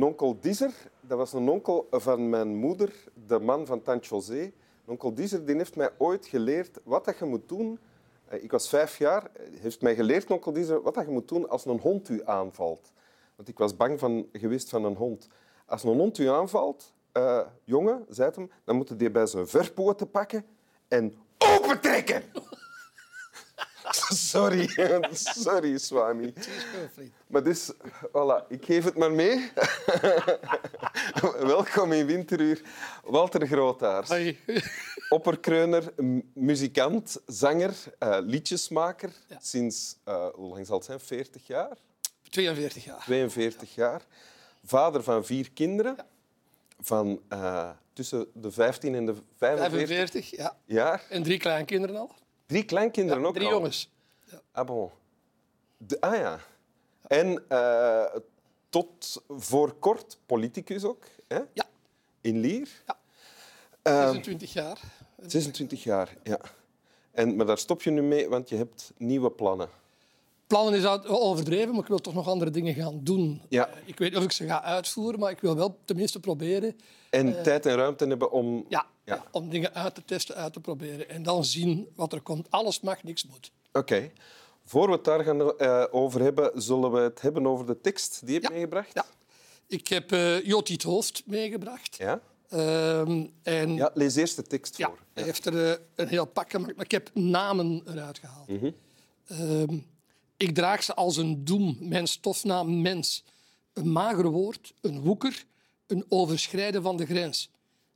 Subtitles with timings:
[0.00, 0.72] een onkel Diezer.
[1.00, 2.92] Dat was een onkel van mijn moeder,
[3.26, 4.52] de man van Tante José.
[4.84, 7.78] Onkel Diezer die heeft mij ooit geleerd wat dat je moet doen.
[8.28, 9.30] Eh, Ik was vijf jaar.
[9.60, 12.92] Heeft mij geleerd, onkel Diezer, wat dat je moet doen als een hond u aanvalt.
[13.36, 15.28] Want ik was bang van, geweest van een hond.
[15.66, 19.48] Als een hond u aanvalt, eh, jongen, zei hem, dan moet je die bij zijn
[19.48, 20.44] verpoten pakken
[20.88, 22.22] en opentrekken.
[24.30, 24.68] Sorry,
[25.44, 26.32] sorry, Swami.
[27.26, 27.72] Maar dus,
[28.08, 29.50] voilà, ik geef het maar mee.
[31.54, 32.62] Welkom in Winteruur,
[33.04, 34.08] Walter Grootaars.
[34.08, 34.38] Hoi.
[35.08, 35.92] Opperkreuner,
[36.32, 39.10] muzikant, zanger, eh, liedjesmaker.
[39.28, 39.38] Ja.
[39.40, 41.00] Sinds, eh, hoe lang zal het zijn?
[41.00, 41.76] 40 jaar?
[42.30, 43.02] 42 jaar.
[43.04, 44.02] 42 jaar.
[44.64, 45.94] Vader van vier kinderen.
[45.96, 46.06] Ja.
[46.80, 50.56] Van eh, tussen de 15 en de 45 45, ja.
[50.64, 51.02] jaar.
[51.08, 52.10] En drie kleinkinderen al.
[52.50, 53.52] Drie kleinkinderen Ja, ook drie al.
[53.52, 53.90] jongens.
[54.52, 54.90] Ah, bon.
[55.76, 56.40] De, ah ja.
[57.06, 58.04] En eh,
[58.68, 61.04] tot voor kort politicus ook.
[61.28, 61.38] Hè?
[61.52, 61.64] Ja.
[62.20, 62.68] In Lier.
[62.86, 62.98] Ja.
[63.82, 64.80] Ehm, 26 jaar.
[65.20, 66.40] 26 jaar, ja.
[67.10, 69.68] En, maar daar stop je nu mee, want je hebt nieuwe plannen.
[70.50, 73.42] Plannen is uit- overdreven, maar ik wil toch nog andere dingen gaan doen.
[73.48, 73.68] Ja.
[73.68, 76.76] Eh, Ik weet niet of ik ze ga uitvoeren, maar ik wil wel tenminste proberen
[77.10, 78.64] En tijd en ruimte hebben om...
[78.68, 79.24] ja, Ja.
[79.30, 81.08] om dingen uit te testen, uit te proberen.
[81.08, 82.46] En dan zien wat er komt.
[82.50, 83.52] Alles mag, niks moet.
[83.72, 84.10] Oké.
[84.64, 88.20] Voor we het daar gaan eh, over hebben, zullen we het hebben over de tekst
[88.20, 88.52] die je hebt Ja.
[88.52, 88.90] meegebracht?
[88.94, 89.04] Ja.
[89.66, 91.96] Ik heb eh Jotie het Hoofd meegebracht.
[91.96, 92.20] Ja?
[92.48, 94.98] Ehm, en Ja, lees eerst de tekst Ja, voor.
[95.12, 98.48] hij heeft er eh, een heel pak gemaakt, maar ik heb namen eruit gehaald.
[99.26, 99.78] Ehm,
[100.40, 103.24] ik draag ze als een doem, mijn stofnaam mens.
[103.72, 105.44] Een mager woord, een woeker,
[105.86, 107.50] een overschrijden van de grens.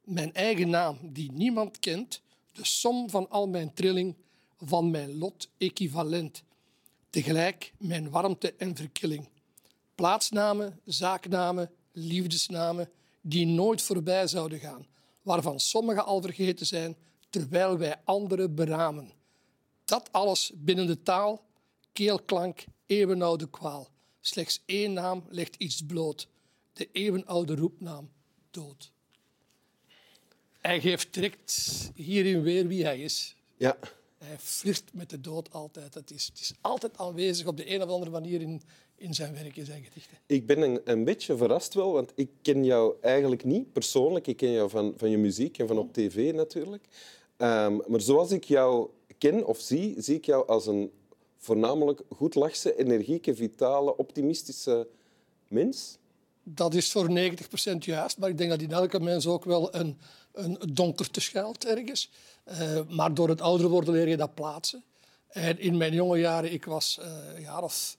[0.05, 4.17] Mijn eigen naam, die niemand kent, de som van al mijn trilling,
[4.59, 6.43] van mijn lot equivalent.
[7.11, 9.29] Tegelijk mijn warmte en verkilling.
[9.95, 12.91] Plaatsnamen, zaaknamen, liefdesnamen
[13.21, 14.87] die nooit voorbij zouden gaan,
[15.23, 16.97] waarvan sommige al vergeten zijn,
[17.31, 19.13] terwijl wij andere beramen.
[19.85, 21.44] Dat alles binnen de taal,
[21.95, 23.89] keelklank, eeuwenoude kwaal.
[24.21, 26.29] Slechts één naam legt iets bloot,
[26.73, 28.11] de eeuwenoude roepnaam
[28.51, 28.93] dood.
[30.59, 33.37] Hij geeft direct hierin weer wie hij is.
[33.57, 33.79] Ja.
[34.19, 35.95] Hij flirt met de dood altijd.
[35.95, 38.63] Het is, het is altijd aanwezig op de een of andere manier in,
[38.97, 40.19] in zijn werk, in zijn gedichten.
[40.27, 44.27] Ik ben een, een beetje verrast wel, want ik ken jou eigenlijk niet persoonlijk.
[44.27, 46.87] Ik ken jou van, van je muziek en van op tv natuurlijk.
[47.37, 50.91] Ehm, maar zoals ik jou ken of zie, zie ik jou als een
[51.45, 54.87] voornamelijk goedlachse, energieke, vitale, optimistische
[55.49, 55.99] mens.
[56.43, 59.99] Dat is voor 90% juist, maar ik denk dat in elke mens ook wel een,
[60.33, 62.11] een donkerte schuilt ergens.
[62.45, 64.83] Eh, maar door het ouder worden leer je dat plaatsen.
[65.29, 67.97] En in mijn jonge jaren, ik was eh, een jaar of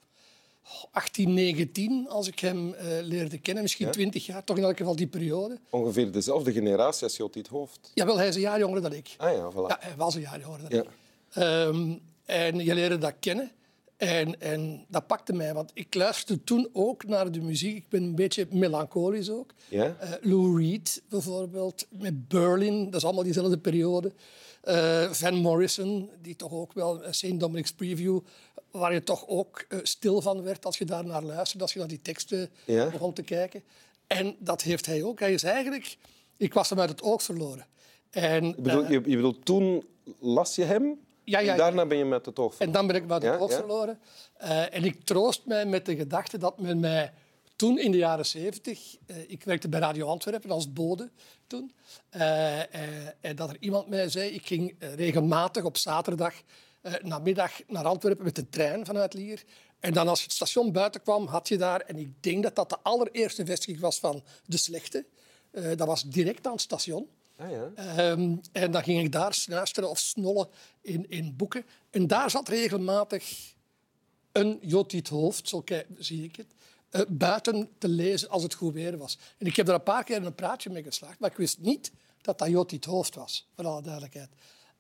[0.91, 4.95] 18, 19 als ik hem eh, leerde kennen, misschien 20 jaar, toch in elk geval
[4.95, 5.59] die periode.
[5.69, 7.91] Ongeveer dezelfde generatie als Jotti het Hoofd.
[7.93, 9.13] Jawel, hij is een jaar jonger dan ik.
[9.17, 9.67] Ah ja, voilà.
[9.67, 10.81] Ja, hij was een jaar jonger dan Ja.
[10.83, 10.89] ik.
[11.33, 13.51] Ehm, en je leerde dat kennen.
[13.97, 17.77] En, en dat pakte mij, want ik luisterde toen ook naar de muziek.
[17.77, 19.51] Ik ben een beetje melancholisch ook.
[19.69, 19.95] Ja?
[19.99, 24.11] Eh, Lou Reed bijvoorbeeld, met Berlin, dat is allemaal diezelfde periode.
[24.61, 27.39] Eh, Van Morrison, die toch ook wel, eh, St.
[27.39, 28.19] Dominic's Preview,
[28.71, 31.87] waar je toch ook stil van werd als je daar naar luisterde, als je naar
[31.87, 32.89] die teksten Ja.
[32.89, 33.63] begon te kijken.
[34.07, 35.19] En dat heeft hij ook.
[35.19, 35.97] Hij is eigenlijk...
[36.37, 37.65] Ik was hem uit het oog verloren.
[38.09, 39.83] En, je, je bedoelt, toen
[40.19, 42.95] las je hem Ja, ja, en daarna ben je met het oog en dan ben
[42.95, 43.99] ik me uit het Ja, oog verloren.
[44.37, 47.13] Eh, en ik troost mij met de gedachte dat men mij
[47.55, 48.95] toen in de jaren zeventig...
[49.05, 51.11] eh, ik werkte bij Radio Antwerpen als bode
[51.47, 51.71] toen.
[52.09, 54.29] eh, en dat er iemand mij zei...
[54.29, 56.33] Ik ging regelmatig op zaterdag
[57.01, 59.43] namiddag naar Antwerpen met de trein vanuit Lier.
[59.79, 61.79] En dan als je het station buiten kwam, had je daar...
[61.81, 65.05] En ik denk dat dat de allereerste vestiging was van De Slechte.
[65.51, 67.07] Dat was direct aan het station.
[67.37, 67.71] Ah, ja.
[67.75, 70.47] Ehm, en dan ging ik daar snuisteren of snollen
[70.81, 71.65] in, in boeken.
[71.89, 73.53] En daar zat regelmatig
[74.31, 76.47] een Jotti het hoofd, zo kijk- zie ik het,
[76.89, 79.17] eh, buiten te lezen als het goed weer was.
[79.37, 81.91] En ik heb daar een paar keer een praatje mee geslaagd, maar ik wist niet
[82.21, 84.29] dat dat Jotti het hoofd was, voor alle duidelijkheid.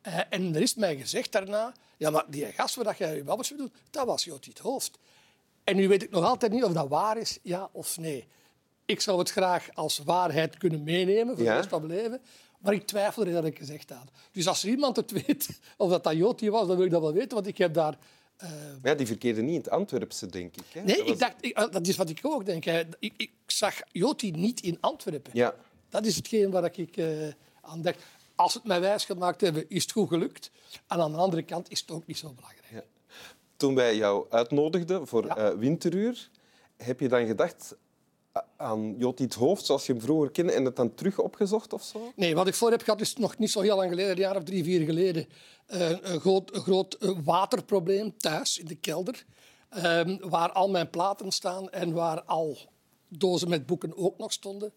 [0.01, 3.55] Eh, en er is mij gezegd daarna, ja, maar die gast waar jij je babbeltje
[3.57, 4.97] doet, dat was Jotti het hoofd.
[5.63, 8.27] En nu weet ik nog altijd niet of dat waar is, ja of nee.
[8.85, 11.51] Ik zou het graag als waarheid kunnen meenemen voor Ja.
[11.51, 12.21] de rest van mijn leven.
[12.65, 14.07] Maar ik twijfel er eerlijk gezegd aan.
[14.31, 17.01] Dus als er iemand het weet, of dat dat Joti was, dan wil ik dat
[17.01, 17.33] wel weten.
[17.33, 17.97] Want ik heb daar...
[18.37, 18.49] eh,
[18.81, 20.63] Maar ja, die verkeerde niet in het Antwerpse, denk ik.
[20.71, 20.81] Hè?
[20.81, 22.63] Nee, Dat was- ik dacht, ik- eh, dat is wat ik ook denk.
[22.63, 22.83] hè.
[22.99, 25.31] Ik, ik zag Joti niet in Antwerpen.
[25.35, 25.55] Ja.
[25.89, 27.07] Dat is hetgeen waar ik eh,
[27.61, 27.97] aan dacht.
[28.35, 30.51] Als we het mij wijs gemaakt hebben, is het goed gelukt.
[30.87, 32.65] En aan de andere kant is het ook niet zo belangrijk.
[32.71, 32.83] Ja.
[33.57, 35.57] Toen wij jou uitnodigden voor Ja.
[35.57, 36.29] Winteruur,
[36.77, 37.75] heb je dan gedacht...
[38.57, 41.83] aan Joti het Hoofd, zoals je hem vroeger kende, en het dan terug opgezocht of
[41.83, 42.11] zo?
[42.15, 44.35] Nee, wat ik voor heb gehad is nog niet zo heel lang geleden, een jaar
[44.35, 45.27] of drie, vier geleden,
[45.65, 49.25] eh, een groot, een groot eh, waterprobleem thuis in de kelder,
[49.69, 52.57] ehm, waar al mijn platen staan en waar al
[53.07, 54.73] dozen met boeken ook nog stonden.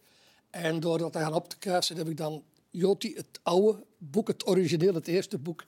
[0.50, 4.28] En door dat te gaan op te kruisen heb ik dan Joti, het oude boek,
[4.28, 5.64] het origineel, het eerste boek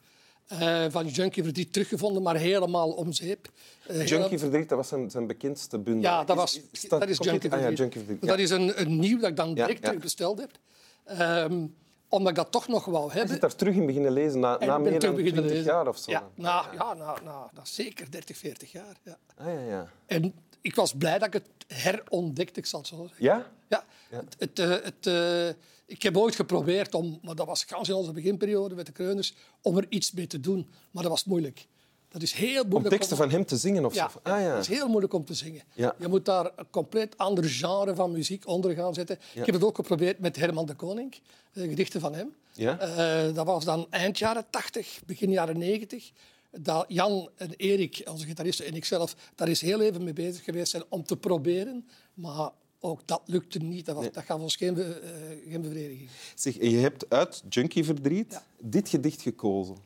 [0.51, 3.49] eh, van Junkie Verdriet teruggevonden, maar helemaal om zeep.
[3.91, 6.11] Uh, Junkie Verdriet, dat was zijn, zijn bekendste bundel.
[6.11, 7.53] Ja, dat, was, is, dat, dat is Junkie Verdriet.
[7.53, 8.23] Ah, ja, Junkie Verdriet.
[8.23, 8.29] Ja.
[8.29, 10.51] Dat is een, een, nieuw dat ik dan direct ja, terug besteld heb.
[11.21, 11.75] Um,
[12.09, 13.23] omdat ik dat toch nog wou hebben.
[13.23, 15.65] Je zit daar terug in beginnen lezen na, na meer dan 20 lezen.
[15.65, 16.11] jaar of zo?
[16.11, 18.97] Ja, na, ja na, na, na zeker 30, 40 jaar.
[19.03, 19.19] Ja.
[19.37, 19.91] Ah, ja, ja.
[20.07, 23.25] En ik was blij dat ik het herontdekte, ik zal het zo zeggen.
[23.25, 23.47] Ja?
[23.69, 23.85] Ja.
[24.09, 25.49] Het, het, het, het uh,
[25.91, 29.35] ik heb ooit geprobeerd, om, maar dat was gans in onze beginperiode met de Kreuners,
[29.63, 30.71] om er iets mee te doen.
[30.91, 31.67] Maar dat was moeilijk.
[32.09, 32.85] Dat is heel moeilijk.
[32.85, 34.19] Om teksten van hem te zingen of ja, zo?
[34.23, 35.63] Ah, ja, dat is heel moeilijk om te zingen.
[35.75, 35.95] Ja.
[35.99, 39.19] Je moet daar een compleet ander genre van muziek onder gaan zetten.
[39.35, 41.15] Ik heb het ook geprobeerd met Herman de Koning,
[41.53, 42.35] uh, gedichten van hem.
[42.53, 42.79] Ja?
[43.29, 46.11] Uh, dat was dan eind jaren 80, begin jaren 90.
[46.51, 50.71] Dat Jan en Erik, onze gitaristen en ikzelf, daar is heel even mee bezig geweest
[50.71, 51.89] zijn om te proberen.
[52.15, 53.87] Maar ook dat lukte niet.
[53.87, 54.13] Dat, was, nee.
[54.13, 54.87] dat gaf ons geen, uh,
[55.49, 56.09] geen bevrediging.
[56.35, 58.45] Zeg, je hebt uit Junkie Verdriet ja.
[58.61, 59.77] dit gedicht gekozen.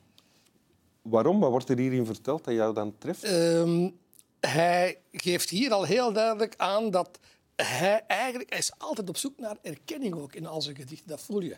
[1.01, 1.39] Waarom?
[1.39, 3.31] Wat wordt er hierin verteld dat jou dan treft?
[3.31, 3.97] Um,
[4.39, 7.19] hij geeft hier al heel duidelijk aan dat
[7.55, 11.07] hij eigenlijk hij is altijd op zoek naar erkenning ook in al zijn gedichten.
[11.07, 11.57] Dat voel je.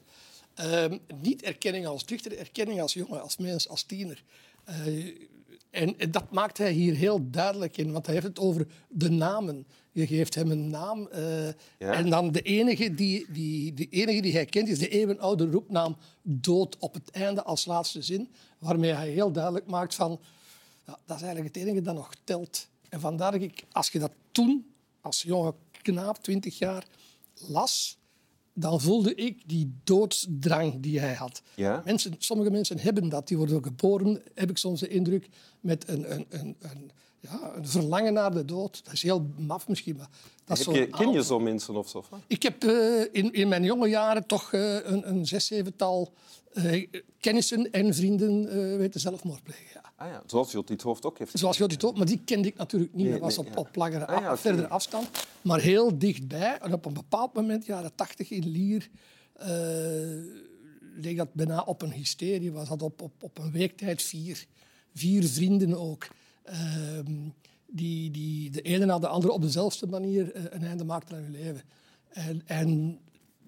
[0.61, 4.23] Um, niet erkenning als dichter, erkenning als jongen, als mens, als tiener.
[4.69, 5.15] Uh,
[5.69, 9.67] en dat maakt hij hier heel duidelijk in, want hij heeft het over de namen.
[9.97, 11.09] Je geeft hem een naam.
[11.15, 11.47] Uh,
[11.77, 11.93] ja.
[11.93, 15.97] En dan de enige die, die, de enige die hij kent is de eeuwenoude roepnaam
[16.21, 18.29] dood op het einde als laatste zin.
[18.59, 20.19] Waarmee hij heel duidelijk maakt van...
[20.85, 22.67] Ja, dat is eigenlijk het enige dat nog telt.
[22.89, 24.71] En vandaar dat ik, als je dat toen,
[25.01, 26.85] als jonge knaap, 20 jaar,
[27.47, 27.97] las
[28.53, 31.41] dan voelde ik die doodsdrang die hij had.
[31.55, 31.81] Ja?
[31.85, 33.27] Mensen, sommige mensen hebben dat.
[33.27, 35.29] Die worden geboren, heb ik soms de indruk,
[35.59, 38.81] met een, een, een, een, ja, een verlangen naar de dood.
[38.83, 40.09] Dat is heel maf misschien, maar...
[40.45, 42.03] Dat je, ken je zo mensen of zo?
[42.27, 46.13] Ik heb uh, in, in mijn jonge jaren toch uh, een, een zes, zevental
[46.53, 46.87] uh,
[47.19, 48.47] kennissen en vrienden
[48.77, 49.65] weten zelfmoord plegen.
[49.73, 49.91] Ja.
[49.95, 51.39] Ah ja, zoals Jot het Hoofd ook heeft.
[51.39, 53.03] Zoals Jot Hoofd, maar die kende ik natuurlijk niet.
[53.03, 55.09] Nee, dat was op, op langere, ah, ja, verdere afstand.
[55.41, 56.57] Maar heel dichtbij.
[56.61, 58.89] En op een bepaald moment, jaren tachtig in Lier,
[60.95, 62.51] leek dat bijna op een hysterie.
[62.51, 64.45] Was dat op, op, op een weektijd vier,
[64.93, 66.07] vier vrienden ook.
[66.49, 66.99] Uh,
[67.67, 71.23] die, die de ene na de andere op dezelfde manier uh, een einde maakten aan
[71.23, 71.61] hun leven.
[72.09, 72.99] En, en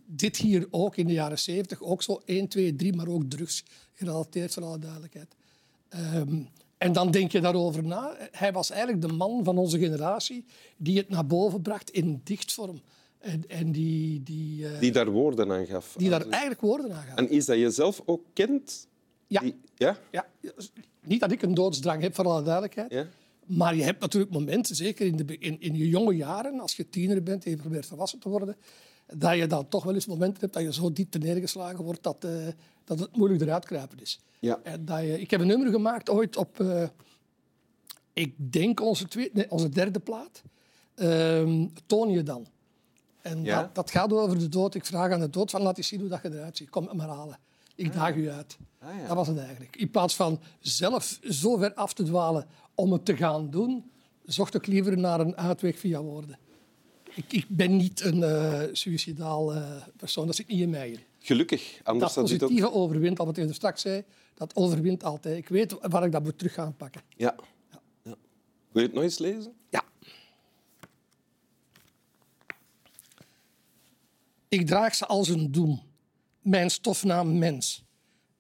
[0.06, 3.64] dit hier ook in de jaren zeventig, ook zo 1, 2, 3, maar ook drugs
[3.94, 5.36] gerelateerd, voor alle duidelijkheid.
[6.16, 8.16] Um, en dan denk je daarover na.
[8.32, 10.46] Hij was eigenlijk de man van onze generatie
[10.78, 12.82] die het naar boven bracht in dichtvorm.
[13.20, 15.94] En, en die, die, uh, die daar woorden aan gaf.
[15.98, 17.18] Die daar eigenlijk woorden aan gaf.
[17.18, 18.88] En is dat je zelf ook kent?
[19.30, 19.42] Ja.
[19.42, 19.98] Die, ja?
[20.12, 20.26] ja.
[21.02, 22.92] Niet dat ik een doodsdrang heb, voor alle duidelijkheid.
[22.92, 23.06] Ja?
[23.46, 26.90] Maar je hebt natuurlijk momenten, zeker in, de, in, in je jonge jaren, als je
[26.90, 28.56] tiener bent en je probeert volwassen te worden,
[29.08, 32.26] dat je dan toch wel eens momenten hebt dat je zo diep neergeslagen wordt dat,
[32.26, 32.48] uh,
[32.84, 34.20] dat het moeilijk eruit kruipen is.
[34.40, 34.60] Ja.
[34.64, 36.88] En dat je, ik heb een nummer gemaakt ooit op, uh,
[38.14, 40.42] ik denk onze, tweede, nee, onze derde plaat.
[40.96, 42.48] Uh, toon je dan.
[43.22, 43.62] En ja?
[43.62, 44.76] dat, dat, gaat over de dood.
[44.76, 46.70] Ik vraag aan de dood van laat eens zien hoe dat je eruit ziet.
[46.70, 47.40] Kom het maar halen.
[47.80, 48.58] Ik daag u uit.
[48.80, 49.08] Ah, ja.
[49.08, 49.76] Dat was het eigenlijk.
[49.76, 53.92] In plaats van zelf zo ver af te dwalen om het te gaan doen,
[54.26, 56.38] zocht ik liever naar een uitweg via woorden.
[57.14, 61.06] Ik, ik ben niet een uh, suicidaal uh, persoon, dat zit niet in mij.
[61.20, 61.80] Gelukkig.
[61.84, 62.76] Anders dat positieve ook...
[62.76, 65.38] overwint, al wat je straks zei, dat overwint altijd.
[65.38, 67.02] Ik weet waar ik dat moet terug gaan pakken.
[67.16, 67.36] Ja.
[67.72, 67.80] ja.
[68.04, 68.16] ja.
[68.72, 69.54] Wil je het nog eens lezen?
[69.70, 69.84] Ja.
[74.48, 75.82] Ik draag ze als een doem,
[76.42, 77.84] mijn stofnaam mens.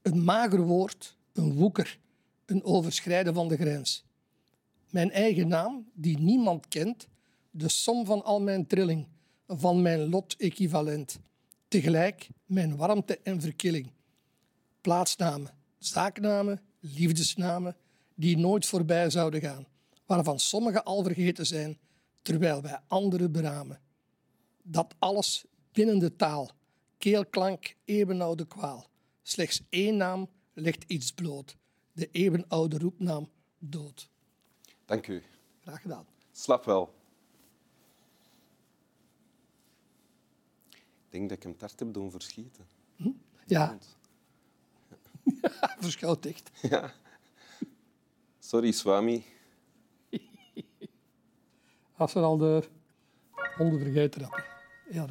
[0.01, 1.99] Een mager woord, een woeker,
[2.45, 4.05] een overschrijden van de grens.
[4.89, 7.07] Mijn eigen naam, die niemand kent,
[7.51, 9.07] de som van al mijn trilling,
[9.47, 11.19] van mijn lot equivalent.
[11.67, 13.91] Tegelijk mijn warmte en verkilling.
[14.81, 17.75] Plaatsnamen, zaaknamen, liefdesnamen,
[18.15, 19.65] die nooit voorbij zouden gaan,
[20.05, 21.77] waarvan sommige al vergeten zijn,
[22.21, 23.79] terwijl wij andere beramen.
[24.63, 26.51] Dat alles binnen de taal,
[26.99, 28.89] keelklank, eeuwenoude kwaal.
[29.21, 31.57] Slechts één naam legt iets bloot,
[31.91, 34.09] de eeuwenoude roepnaam dood.
[34.85, 35.23] Dank u.
[35.61, 36.05] Graag gedaan.
[36.31, 36.93] Slap wel.
[40.69, 42.65] Ik denk dat ik hem tart heb doen verschieten.
[42.95, 43.11] Hm?
[43.45, 43.77] Ja.
[43.79, 43.79] ja.
[45.79, 46.51] Verschoot echt.
[46.61, 46.93] Ja.
[48.39, 49.25] Sorry, Swami.
[51.95, 52.69] Als er al de...
[53.55, 54.43] Honden vergeten rap.
[54.89, 55.07] Heel.